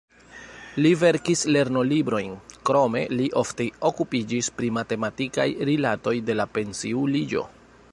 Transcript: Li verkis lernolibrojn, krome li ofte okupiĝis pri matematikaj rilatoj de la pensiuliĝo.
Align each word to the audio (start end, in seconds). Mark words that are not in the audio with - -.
Li 0.83 0.91
verkis 1.01 1.43
lernolibrojn, 1.55 2.31
krome 2.69 3.03
li 3.19 3.29
ofte 3.43 3.67
okupiĝis 3.91 4.51
pri 4.61 4.73
matematikaj 4.81 5.49
rilatoj 5.71 6.15
de 6.31 6.41
la 6.43 6.49
pensiuliĝo. 6.59 7.49